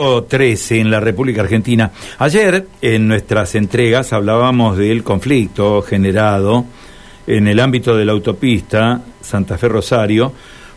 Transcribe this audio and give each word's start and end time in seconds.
13 0.00 0.78
en 0.78 0.92
la 0.92 1.00
República 1.00 1.40
Argentina. 1.40 1.90
Ayer 2.18 2.68
en 2.80 3.08
nuestras 3.08 3.56
entregas 3.56 4.12
hablábamos 4.12 4.78
del 4.78 5.02
conflicto 5.02 5.82
generado 5.82 6.66
en 7.26 7.48
el 7.48 7.58
ámbito 7.58 7.96
de 7.96 8.04
la 8.04 8.12
autopista 8.12 9.02
Santa 9.20 9.58
Fe 9.58 9.68
Rosario 9.68 10.32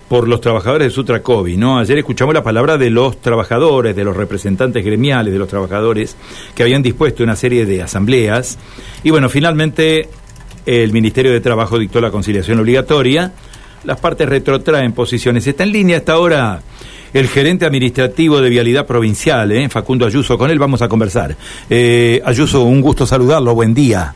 por 0.10 0.28
los 0.28 0.42
trabajadores 0.42 0.88
de 0.88 0.92
Sutracovi, 0.96 1.56
¿no? 1.56 1.78
Ayer 1.78 2.00
escuchamos 2.00 2.34
la 2.34 2.42
palabra 2.42 2.80
de 2.80 2.90
los 2.90 3.22
trabajadores, 3.22 3.96
de 3.96 4.04
los 4.04 4.18
representantes 4.18 4.84
gremiales 4.84 5.32
de 5.32 5.38
los 5.38 5.48
trabajadores 5.48 6.18
que 6.56 6.64
habían 6.64 6.82
dispuesto 6.82 7.22
una 7.22 7.36
serie 7.36 7.68
de 7.68 7.84
asambleas 7.84 8.58
y 9.04 9.12
bueno, 9.12 9.30
finalmente 9.30 10.10
el 10.66 10.92
Ministerio 10.94 11.32
de 11.32 11.42
Trabajo 11.42 11.78
dictó 11.78 12.02
la 12.02 12.10
conciliación 12.10 12.60
obligatoria. 12.60 13.32
Las 13.84 14.00
partes 14.00 14.28
retrotraen 14.28 14.94
posiciones. 14.94 15.46
Está 15.46 15.62
en 15.64 15.74
línea 15.74 15.98
hasta 15.98 16.14
ahora 16.14 16.62
el 17.14 17.28
gerente 17.28 17.66
administrativo 17.66 18.42
de 18.42 18.50
Vialidad 18.50 18.86
Provincial, 18.86 19.52
¿eh? 19.52 19.70
Facundo 19.70 20.06
Ayuso. 20.06 20.38
Con 20.38 20.50
él 20.52 20.60
vamos 20.60 20.82
a 20.82 20.88
conversar. 20.88 21.36
Eh, 21.70 22.22
Ayuso, 22.24 22.64
un 22.64 22.82
gusto 22.82 23.06
saludarlo. 23.06 23.54
Buen 23.54 23.74
día. 23.74 24.14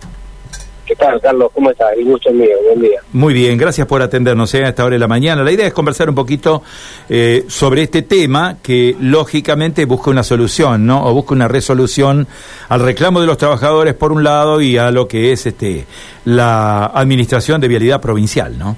¿Qué 0.86 0.95
tal, 0.95 1.20
Carlos? 1.20 1.50
¿Cómo 1.52 1.72
estás? 1.72 1.94
El 1.98 2.05
gusto 2.05 2.30
es 2.30 2.36
mío. 2.36 2.55
Buen 2.67 2.81
día. 2.81 3.00
Muy 3.12 3.34
bien, 3.34 3.58
gracias 3.58 3.88
por 3.88 4.03
atendernos 4.03 4.53
¿eh? 4.53 4.66
a 4.66 4.70
esta 4.70 4.86
hora 4.86 4.94
de 4.94 5.00
la 5.00 5.08
mañana. 5.08 5.44
La 5.44 5.52
idea 5.52 5.66
es 5.66 5.73
conversar 5.73 6.09
un 6.09 6.16
poquito 6.16 6.62
eh, 7.09 7.45
sobre 7.48 7.81
este 7.81 8.03
tema 8.03 8.58
que 8.62 8.95
lógicamente 9.00 9.86
busca 9.86 10.12
una 10.12 10.22
solución, 10.22 10.86
¿no? 10.86 11.03
O 11.03 11.14
busca 11.14 11.34
una 11.34 11.48
resolución 11.48 12.27
al 12.70 12.81
reclamo 12.81 13.20
de 13.20 13.25
los 13.25 13.38
trabajadores 13.38 13.95
por 13.95 14.12
un 14.12 14.23
lado 14.23 14.62
y 14.62 14.77
a 14.77 14.91
lo 14.91 15.08
que 15.08 15.31
es 15.31 15.48
este 15.48 15.86
la 16.25 16.86
administración 16.86 17.59
de 17.62 17.67
vialidad 17.67 18.00
provincial, 18.00 18.55
¿no? 18.55 18.77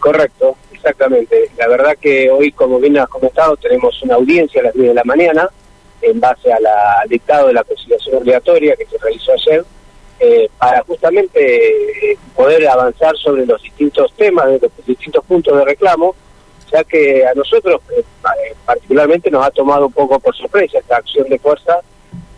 Correcto. 0.00 0.56
Exactamente. 0.82 1.48
La 1.56 1.68
verdad 1.68 1.96
que 1.96 2.28
hoy, 2.28 2.50
como 2.50 2.80
bien 2.80 2.98
has 2.98 3.08
comentado, 3.08 3.56
tenemos 3.56 4.02
una 4.02 4.16
audiencia 4.16 4.60
a 4.60 4.64
las 4.64 4.74
10 4.74 4.88
de 4.88 4.94
la 4.94 5.04
mañana 5.04 5.48
en 6.00 6.18
base 6.18 6.52
a 6.52 6.58
la, 6.58 7.00
al 7.02 7.08
dictado 7.08 7.46
de 7.46 7.52
la 7.52 7.62
conciliación 7.62 8.16
obligatoria 8.16 8.74
que 8.74 8.86
se 8.86 8.98
realizó 8.98 9.32
ayer, 9.32 9.64
eh, 10.18 10.50
para 10.58 10.82
justamente 10.82 12.10
eh, 12.10 12.18
poder 12.34 12.66
avanzar 12.66 13.16
sobre 13.16 13.46
los 13.46 13.62
distintos 13.62 14.12
temas, 14.14 14.46
los 14.60 14.72
distintos 14.84 15.24
puntos 15.24 15.56
de 15.56 15.64
reclamo, 15.64 16.16
ya 16.72 16.82
que 16.82 17.24
a 17.24 17.32
nosotros 17.34 17.80
eh, 17.96 18.02
particularmente 18.66 19.30
nos 19.30 19.46
ha 19.46 19.52
tomado 19.52 19.86
un 19.86 19.92
poco 19.92 20.18
por 20.18 20.34
sorpresa 20.34 20.80
esta 20.80 20.96
acción 20.96 21.28
de 21.28 21.38
fuerza, 21.38 21.78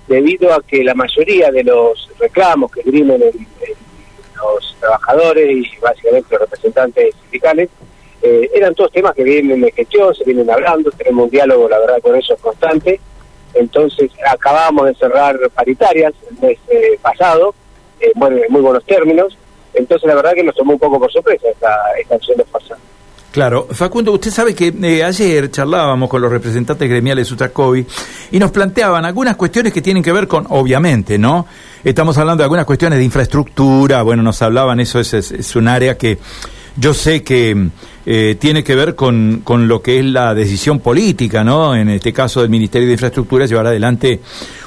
debido 0.06 0.52
a 0.52 0.62
que 0.62 0.84
la 0.84 0.94
mayoría 0.94 1.50
de 1.50 1.64
los 1.64 2.11
reclamos 2.18 2.70
que 2.70 2.80
esgrimen 2.80 3.22
los 4.36 4.77
trabajadores 4.78 5.48
y 5.48 5.78
básicamente 5.80 6.28
los 6.33 6.40
representantes 6.42 7.14
sindicales 7.22 7.70
eh, 8.27 8.50
eran 8.55 8.75
todos 8.75 8.91
temas 8.91 9.14
que 9.14 9.22
vienen 9.22 9.61
de 9.61 9.70
gestión, 9.70 10.14
se 10.14 10.25
vienen 10.25 10.48
hablando, 10.48 10.91
tenemos 10.92 11.25
un 11.25 11.30
diálogo, 11.30 11.69
la 11.69 11.78
verdad, 11.78 11.98
con 12.00 12.17
eso 12.17 12.34
constante. 12.39 12.98
Entonces, 13.53 14.11
acabamos 14.27 14.86
de 14.86 14.94
cerrar 14.94 15.39
paritarias 15.55 16.14
el 16.30 16.39
mes 16.41 16.58
eh, 16.69 16.98
pasado, 17.02 17.55
eh, 18.00 18.12
bueno, 18.14 18.39
en 18.39 18.50
muy 18.50 18.62
buenos 18.62 18.83
términos. 18.86 19.36
Entonces, 19.75 20.08
la 20.08 20.14
verdad 20.14 20.33
que 20.33 20.42
nos 20.42 20.55
tomó 20.55 20.72
un 20.72 20.78
poco 20.78 20.98
por 20.98 21.12
sorpresa 21.12 21.48
esta, 21.50 21.77
esta 22.00 22.14
acción 22.14 22.39
de 22.39 22.45
fuerza. 22.45 22.78
Claro, 23.30 23.67
Facundo, 23.70 24.12
usted 24.12 24.30
sabe 24.30 24.55
que 24.55 24.72
ayer 25.05 25.50
charlábamos 25.50 26.08
con 26.08 26.22
los 26.22 26.30
representantes 26.33 26.89
gremiales 26.89 27.27
de 27.27 27.28
Sutracovi 27.28 27.84
y 28.30 28.39
nos 28.39 28.52
planteaban 28.52 29.05
algunas 29.05 29.36
cuestiones 29.36 29.70
que 29.70 29.83
tienen 29.83 30.02
que 30.02 30.12
ver 30.12 30.27
con, 30.27 30.47
obviamente, 30.48 31.19
¿no? 31.19 31.47
Estamos 31.83 32.17
hablando 32.17 32.41
de 32.41 32.45
algunas 32.45 32.64
cuestiones 32.64 32.98
de 32.98 33.05
infraestructura, 33.05 34.02
bueno, 34.02 34.22
nos 34.22 34.41
hablaban, 34.41 34.80
eso 34.80 34.98
es, 34.98 35.12
es 35.12 35.56
un 35.56 35.69
área 35.69 35.98
que 35.98 36.19
yo 36.77 36.94
sé 36.94 37.22
que 37.22 37.69
eh, 38.06 38.36
tiene 38.39 38.64
que 38.64 38.75
ver 38.75 38.94
con, 38.94 39.42
con, 39.44 39.69
lo 39.69 39.80
que 39.80 39.98
es 39.98 40.05
la 40.05 40.34
decisión 40.34 40.80
política, 40.80 41.44
¿no? 41.44 41.75
En 41.75 41.89
este 41.89 42.12
caso 42.12 42.41
del 42.41 42.50
Ministerio 42.50 42.86
de 42.86 42.94
Infraestructura, 42.94 43.47
llevar 43.47 43.67
adelante 43.67 44.20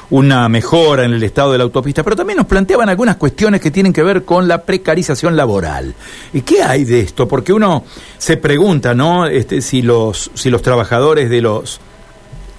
una 0.10 0.48
mejora 0.48 1.04
en 1.04 1.14
el 1.14 1.24
estado 1.24 1.52
de 1.52 1.58
la 1.58 1.66
autopista, 1.66 2.04
pero 2.04 2.16
también 2.16 2.38
nos 2.38 2.48
planteaban 2.48 2.88
algunas 2.88 3.18
cuestiones 3.18 3.60
que 3.60 3.72
tienen 3.72 3.92
que 3.92 4.04
ver 4.04 4.24
con 4.24 4.48
la 4.48 4.64
precarización 4.64 5.36
laboral. 5.36 5.94
¿Y 6.34 6.42
qué 6.42 6.64
hay 6.64 6.86
de 6.86 7.02
esto? 7.02 7.28
Porque 7.28 7.52
uno 7.52 7.84
se 8.18 8.38
pregunta, 8.38 8.94
¿no? 8.94 9.26
Este, 9.26 9.62
si 9.62 9.82
los 9.82 10.32
si 10.34 10.50
los 10.50 10.62
trabajadores 10.62 11.30
de 11.30 11.42
los 11.42 11.82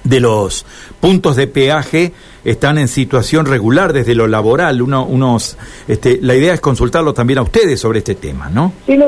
de 0.04 0.20
los 0.20 0.64
puntos 1.00 1.36
de 1.36 1.46
peaje 1.46 2.12
están 2.44 2.78
en 2.78 2.88
situación 2.88 3.46
regular 3.46 3.92
desde 3.92 4.14
lo 4.14 4.26
laboral. 4.26 4.80
Uno, 4.80 5.04
unos, 5.04 5.58
este, 5.86 6.18
la 6.22 6.34
idea 6.34 6.54
es 6.54 6.60
consultarlo 6.60 7.12
también 7.12 7.38
a 7.40 7.42
ustedes 7.42 7.80
sobre 7.80 7.98
este 7.98 8.14
tema, 8.14 8.48
¿no? 8.48 8.72
Sí, 8.86 8.96
no, 8.96 9.06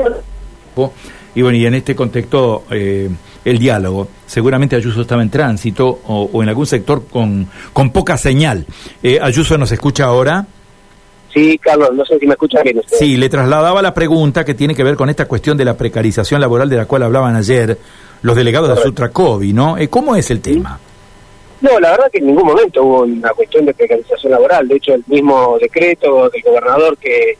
y 1.35 1.41
bueno, 1.41 1.57
y 1.57 1.65
en 1.65 1.75
este 1.75 1.95
contexto, 1.95 2.63
eh, 2.71 3.09
el 3.45 3.59
diálogo. 3.59 4.07
Seguramente 4.25 4.75
Ayuso 4.75 5.01
estaba 5.01 5.21
en 5.21 5.29
tránsito 5.29 6.01
o, 6.07 6.43
en 6.43 6.49
algún 6.49 6.65
sector 6.65 7.03
con, 7.07 7.47
con 7.73 7.91
poca 7.91 8.17
señal. 8.17 8.65
Eh, 9.01 9.19
Ayuso 9.21 9.57
nos 9.57 9.71
escucha 9.71 10.05
ahora. 10.05 10.45
Sí, 11.33 11.57
Carlos, 11.57 11.91
no 11.93 12.05
sé 12.05 12.19
si 12.19 12.27
me 12.27 12.33
escucha 12.33 12.61
bien 12.61 12.79
usted. 12.79 12.97
Sí, 12.97 13.15
le 13.15 13.29
trasladaba 13.29 13.81
la 13.81 13.93
pregunta 13.93 14.43
que 14.43 14.53
tiene 14.53 14.75
que 14.75 14.83
ver 14.83 14.95
con 14.95 15.09
esta 15.09 15.27
cuestión 15.27 15.57
de 15.57 15.63
la 15.63 15.77
precarización 15.77 16.41
laboral 16.41 16.69
de 16.69 16.77
la 16.77 16.85
cual 16.85 17.03
hablaban 17.03 17.35
ayer 17.35 17.77
los 18.21 18.35
delegados 18.35 18.75
de 18.75 18.83
Sutracovi, 18.83 19.53
¿no? 19.53 19.77
Eh, 19.77 19.87
¿Cómo 19.87 20.15
es 20.15 20.29
el 20.29 20.41
tema? 20.41 20.79
No, 21.61 21.79
la 21.79 21.91
verdad 21.91 22.05
que 22.11 22.17
en 22.17 22.27
ningún 22.27 22.47
momento 22.47 22.83
hubo 22.83 23.01
una 23.03 23.29
cuestión 23.29 23.65
de 23.65 23.73
precarización 23.73 24.31
laboral. 24.31 24.67
De 24.67 24.75
hecho, 24.75 24.93
el 24.93 25.03
mismo 25.07 25.57
decreto 25.59 26.29
del 26.29 26.41
gobernador 26.41 26.97
que 26.97 27.37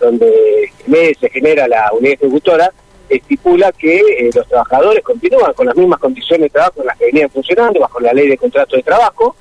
donde 0.00 0.72
se 1.18 1.30
genera 1.30 1.68
la 1.68 1.90
unidad 1.92 2.14
ejecutora, 2.14 2.72
estipula 3.08 3.72
que 3.72 3.98
eh, 3.98 4.30
los 4.34 4.46
trabajadores 4.46 5.02
continúan 5.02 5.52
con 5.52 5.66
las 5.66 5.76
mismas 5.76 5.98
condiciones 5.98 6.44
de 6.44 6.50
trabajo 6.50 6.80
en 6.80 6.86
las 6.86 6.96
que 6.96 7.06
venían 7.06 7.30
funcionando, 7.30 7.80
bajo 7.80 8.00
la 8.00 8.12
ley 8.12 8.28
de 8.28 8.38
contrato 8.38 8.76
de 8.76 8.82
trabajo 8.82 9.34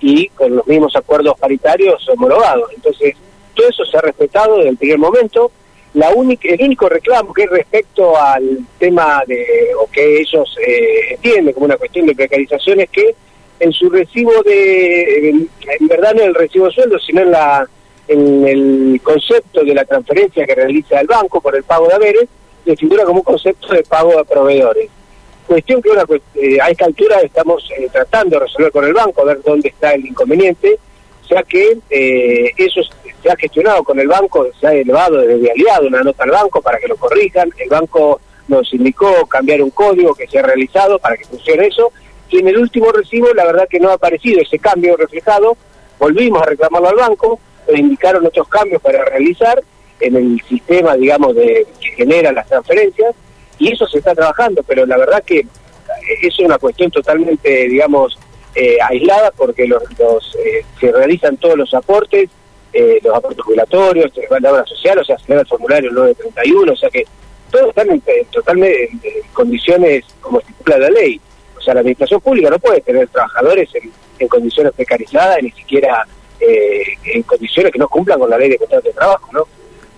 y 0.00 0.28
con 0.28 0.54
los 0.54 0.66
mismos 0.66 0.94
acuerdos 0.94 1.38
paritarios 1.38 2.08
homologados. 2.08 2.70
Entonces, 2.74 3.16
todo 3.54 3.68
eso 3.68 3.84
se 3.84 3.96
ha 3.96 4.00
respetado 4.00 4.58
desde 4.58 4.70
el 4.70 4.76
primer 4.76 4.98
momento. 4.98 5.50
La 5.94 6.10
única, 6.10 6.48
el 6.48 6.62
único 6.62 6.88
reclamo 6.88 7.32
que 7.32 7.44
es 7.44 7.50
respecto 7.50 8.16
al 8.16 8.60
tema 8.78 9.22
de, 9.26 9.70
o 9.80 9.90
que 9.90 10.20
ellos 10.20 10.56
eh, 10.64 11.14
entienden 11.14 11.54
como 11.54 11.66
una 11.66 11.78
cuestión 11.78 12.06
de 12.06 12.14
precarización, 12.14 12.80
es 12.80 12.90
que 12.90 13.14
en 13.58 13.72
su 13.72 13.88
recibo 13.88 14.42
de, 14.42 15.30
en, 15.30 15.48
verdad 15.88 16.14
no 16.14 16.20
en 16.20 16.28
el 16.28 16.34
recibo 16.34 16.66
de 16.66 16.72
sueldo, 16.72 16.98
sino 16.98 17.22
en 17.22 17.30
la 17.30 17.66
en 18.08 18.46
el 18.46 19.00
concepto 19.02 19.64
de 19.64 19.74
la 19.74 19.84
transferencia 19.84 20.46
que 20.46 20.54
realiza 20.54 21.00
el 21.00 21.06
banco 21.06 21.40
por 21.40 21.56
el 21.56 21.64
pago 21.64 21.88
de 21.88 21.94
haberes, 21.94 22.28
le 22.64 22.76
figura 22.76 23.04
como 23.04 23.20
un 23.20 23.24
concepto 23.24 23.68
de 23.68 23.82
pago 23.82 24.18
a 24.18 24.24
proveedores. 24.24 24.90
Cuestión 25.46 25.80
que 25.80 25.90
una, 25.90 26.04
eh, 26.34 26.58
a 26.60 26.70
esta 26.70 26.86
altura 26.86 27.20
estamos 27.20 27.68
eh, 27.76 27.88
tratando 27.92 28.36
de 28.36 28.46
resolver 28.46 28.72
con 28.72 28.84
el 28.84 28.92
banco, 28.92 29.22
a 29.22 29.26
ver 29.26 29.42
dónde 29.42 29.68
está 29.68 29.94
el 29.94 30.04
inconveniente, 30.04 30.78
ya 31.28 31.42
que 31.44 31.78
eh, 31.88 32.50
eso 32.56 32.80
se 33.22 33.30
ha 33.30 33.36
gestionado 33.36 33.84
con 33.84 33.98
el 34.00 34.08
banco, 34.08 34.48
se 34.60 34.66
ha 34.66 34.74
elevado 34.74 35.18
desde 35.18 35.50
aliado 35.50 35.86
una 35.86 36.02
nota 36.02 36.24
al 36.24 36.30
banco 36.30 36.60
para 36.60 36.78
que 36.78 36.88
lo 36.88 36.96
corrijan, 36.96 37.50
el 37.58 37.68
banco 37.68 38.20
nos 38.48 38.72
indicó 38.72 39.26
cambiar 39.26 39.62
un 39.62 39.70
código 39.70 40.14
que 40.14 40.26
se 40.26 40.38
ha 40.38 40.42
realizado 40.42 40.98
para 40.98 41.16
que 41.16 41.24
funcione 41.24 41.66
eso, 41.66 41.92
y 42.28 42.38
en 42.38 42.48
el 42.48 42.58
último 42.58 42.90
recibo 42.90 43.32
la 43.32 43.44
verdad 43.44 43.68
que 43.68 43.80
no 43.80 43.90
ha 43.90 43.94
aparecido 43.94 44.40
ese 44.40 44.58
cambio 44.58 44.96
reflejado, 44.96 45.56
volvimos 45.98 46.42
a 46.42 46.46
reclamarlo 46.46 46.88
al 46.88 46.96
banco, 46.96 47.38
indicaron 47.74 48.26
otros 48.26 48.48
cambios 48.48 48.80
para 48.82 49.04
realizar 49.04 49.62
en 50.00 50.16
el 50.16 50.42
sistema, 50.48 50.94
digamos, 50.96 51.34
de 51.34 51.66
que 51.80 51.90
genera 51.92 52.32
las 52.32 52.46
transferencias, 52.46 53.14
y 53.58 53.72
eso 53.72 53.86
se 53.86 53.98
está 53.98 54.14
trabajando, 54.14 54.62
pero 54.62 54.84
la 54.84 54.98
verdad 54.98 55.22
que 55.24 55.46
es 56.22 56.38
una 56.40 56.58
cuestión 56.58 56.90
totalmente, 56.90 57.68
digamos, 57.68 58.18
eh, 58.54 58.78
aislada 58.88 59.30
porque 59.32 59.66
los, 59.66 59.82
eh, 59.82 60.64
se 60.80 60.92
realizan 60.92 61.36
todos 61.36 61.56
los 61.56 61.72
aportes, 61.74 62.30
eh, 62.72 62.98
los 63.02 63.14
aportes 63.14 63.44
jubilatorios, 63.44 64.12
la 64.40 64.52
obra 64.52 64.66
social, 64.66 64.98
o 64.98 65.04
sea, 65.04 65.18
se 65.18 65.34
da 65.34 65.40
el 65.40 65.46
formulario 65.46 65.90
931, 65.92 66.72
o 66.72 66.76
sea 66.76 66.90
que 66.90 67.04
todos 67.50 67.68
están 67.68 67.90
en, 67.90 68.02
totalmente 68.30 68.84
en, 68.84 69.22
condiciones 69.32 70.04
como 70.20 70.40
estipula 70.40 70.78
la 70.78 70.90
ley. 70.90 71.20
O 71.56 71.60
sea, 71.60 71.74
la 71.74 71.80
administración 71.80 72.20
pública 72.20 72.50
no 72.50 72.58
puede 72.58 72.80
tener 72.80 73.08
trabajadores 73.08 73.68
en, 73.74 73.90
en 74.18 74.28
condiciones 74.28 74.72
precarizadas, 74.72 75.42
ni 75.42 75.50
siquiera 75.50 76.06
eh, 76.40 76.82
en 77.04 77.22
condiciones 77.22 77.72
que 77.72 77.78
no 77.78 77.88
cumplan 77.88 78.18
con 78.18 78.30
la 78.30 78.38
ley 78.38 78.50
de 78.50 78.58
contrato 78.58 78.88
de 78.88 78.94
trabajo, 78.94 79.28
¿no? 79.32 79.46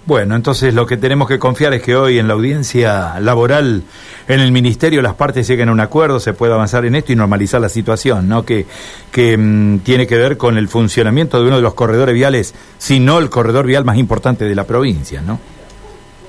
Bueno, 0.09 0.37
entonces 0.37 0.73
lo 0.73 0.87
que 0.87 0.97
tenemos 0.97 1.29
que 1.29 1.39
confiar 1.39 1.75
es 1.75 1.83
que 1.83 1.95
hoy 1.95 2.19
en 2.19 2.29
la 2.29 2.33
audiencia 2.33 3.21
laboral 3.21 3.83
en 4.27 4.41
el 4.41 4.53
ministerio 4.53 5.03
las 5.03 5.13
partes 5.13 5.47
lleguen 5.47 5.69
a 5.69 5.73
un 5.73 5.81
acuerdo, 5.81 6.19
se 6.19 6.33
pueda 6.33 6.55
avanzar 6.55 6.87
en 6.87 6.95
esto 6.95 7.13
y 7.13 7.17
normalizar 7.17 7.61
la 7.61 7.69
situación, 7.69 8.27
¿no? 8.27 8.43
Que, 8.43 8.65
que 9.13 9.37
mm, 9.37 9.81
tiene 9.81 10.07
que 10.07 10.17
ver 10.17 10.39
con 10.39 10.57
el 10.57 10.69
funcionamiento 10.69 11.39
de 11.39 11.49
uno 11.49 11.57
de 11.57 11.63
los 11.63 11.75
corredores 11.75 12.15
viales, 12.15 12.55
si 12.79 13.01
no 13.01 13.19
el 13.19 13.29
corredor 13.29 13.67
vial 13.67 13.85
más 13.85 13.99
importante 13.99 14.47
de 14.47 14.55
la 14.55 14.65
provincia, 14.65 15.21
¿no? 15.21 15.39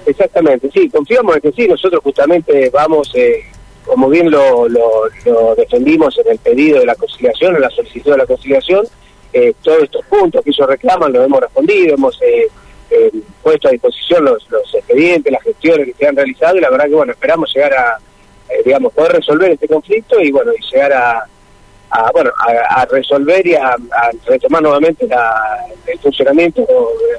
Exactamente, 0.06 0.70
sí, 0.74 0.90
confiamos 0.90 1.36
en 1.36 1.42
que 1.42 1.52
sí, 1.54 1.66
nosotros 1.66 2.02
justamente 2.04 2.70
vamos, 2.74 3.10
eh, 3.16 3.46
como 3.86 4.10
bien 4.10 4.30
lo, 4.30 4.68
lo 4.68 5.56
defendimos 5.56 6.18
en 6.18 6.34
el 6.34 6.38
pedido 6.40 6.82
de 6.82 6.86
la 6.86 6.96
conciliación, 6.96 7.56
en 7.56 7.62
la 7.62 7.70
solicitud 7.70 8.12
de 8.12 8.18
la 8.18 8.26
conciliación, 8.26 8.86
eh, 9.34 9.54
todos 9.62 9.84
estos 9.84 10.06
puntos 10.06 10.44
que 10.44 10.50
ellos 10.50 10.68
reclaman 10.68 11.14
los 11.14 11.26
hemos 11.26 11.40
respondido, 11.42 11.96
hemos 11.96 12.20
eh, 12.22 12.48
eh, 12.90 13.12
puesto 13.44 13.68
a 13.68 13.72
disposición 13.72 14.26
los, 14.26 14.50
los 14.50 14.74
expedientes, 14.74 15.32
las 15.32 15.44
gestiones 15.44 15.88
que 15.88 15.94
se 15.94 16.08
han 16.08 16.16
realizado 16.16 16.58
y 16.58 16.62
la 16.62 16.70
verdad 16.70 16.86
que 16.86 16.96
bueno, 16.96 17.12
esperamos 17.12 17.54
llegar 17.54 17.74
a, 17.74 17.98
digamos, 18.66 18.94
poder 18.94 19.14
resolver 19.14 19.52
este 19.52 19.68
conflicto 19.68 20.20
y 20.20 20.32
bueno, 20.32 20.52
y 20.58 20.74
llegar 20.74 20.94
a, 20.94 21.26
a 21.92 22.12
bueno 22.12 22.32
a, 22.38 22.86
resolver 22.86 23.46
y 23.46 23.56
a, 23.56 23.76
retomar 24.26 24.62
nuevamente 24.62 25.08
el 25.88 26.00
funcionamiento 26.00 26.66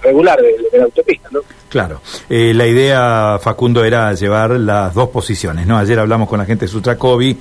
regular 0.03 0.41
de, 0.41 0.79
la 0.79 0.85
autopista, 0.85 1.29
¿no? 1.33 1.41
Claro. 1.69 2.01
Eh, 2.29 2.53
la 2.55 2.67
idea, 2.67 3.39
Facundo, 3.41 3.85
era 3.85 4.13
llevar 4.15 4.51
las 4.51 4.95
dos 4.95 5.09
posiciones, 5.11 5.67
¿no? 5.67 5.79
Ayer 5.79 5.99
hablamos 5.99 6.29
con 6.29 6.39
la 6.39 6.45
gente 6.45 6.67
de 6.67 6.69
Sutracovi 6.69 7.39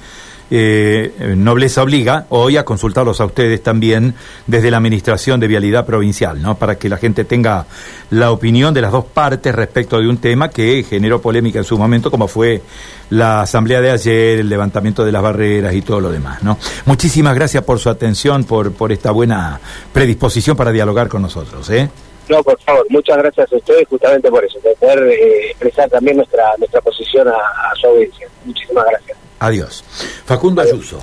eh, 0.51 1.33
nobleza 1.37 1.83
obliga 1.83 2.25
hoy 2.29 2.57
a 2.57 2.65
consultarlos 2.65 3.21
a 3.21 3.25
ustedes 3.25 3.61
también 3.61 4.15
desde 4.47 4.71
la 4.71 4.77
Administración 4.77 5.39
de 5.39 5.47
Vialidad 5.47 5.85
Provincial, 5.85 6.41
¿no? 6.41 6.55
Para 6.55 6.75
que 6.75 6.89
la 6.89 6.97
gente 6.97 7.23
tenga 7.25 7.65
la 8.09 8.31
opinión 8.31 8.73
de 8.73 8.81
las 8.81 8.91
dos 8.91 9.05
partes 9.05 9.53
respecto 9.53 9.99
de 9.99 10.07
un 10.07 10.17
tema 10.17 10.49
que 10.49 10.83
generó 10.83 11.21
polémica 11.21 11.59
en 11.59 11.65
su 11.65 11.77
momento, 11.77 12.09
como 12.09 12.27
fue 12.27 12.61
la 13.09 13.41
asamblea 13.41 13.81
de 13.81 13.91
ayer, 13.91 14.39
el 14.39 14.49
levantamiento 14.49 15.03
de 15.05 15.11
las 15.11 15.21
barreras 15.21 15.73
y 15.73 15.81
todo 15.81 15.99
lo 15.99 16.11
demás, 16.11 16.43
¿no? 16.43 16.57
Muchísimas 16.85 17.35
gracias 17.35 17.63
por 17.63 17.79
su 17.79 17.89
atención, 17.89 18.43
por, 18.43 18.73
por 18.73 18.91
esta 18.91 19.11
buena 19.11 19.59
predisposición 19.93 20.55
para 20.55 20.71
dialogar 20.71 21.07
con 21.07 21.21
nosotros, 21.21 21.69
¿eh? 21.69 21.89
No, 22.27 22.43
por 22.43 22.59
favor, 22.61 22.85
muchas 22.89 23.17
gracias 23.17 23.51
a 23.51 23.55
ustedes 23.55 23.87
justamente 23.87 24.29
por 24.29 24.45
eso, 24.45 24.59
de 24.59 24.75
poder 24.75 24.99
eh, 24.99 25.49
expresar 25.49 25.89
también 25.89 26.17
nuestra 26.17 26.43
nuestra 26.59 26.79
posición 26.79 27.27
a, 27.27 27.31
a 27.31 27.75
su 27.75 27.87
audiencia. 27.87 28.27
Muchísimas 28.45 28.85
gracias. 28.85 29.08
Adiós. 29.39 29.83
Facundo 30.25 30.61
Ayuso, 30.61 30.99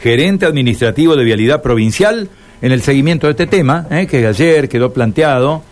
gerente 0.00 0.44
administrativo 0.44 1.16
de 1.16 1.24
Vialidad 1.24 1.62
Provincial, 1.62 2.28
en 2.62 2.72
el 2.72 2.82
seguimiento 2.82 3.26
de 3.26 3.32
este 3.32 3.46
tema, 3.46 3.86
¿eh? 3.90 4.06
que 4.06 4.26
ayer 4.26 4.68
quedó 4.68 4.92
planteado 4.92 5.62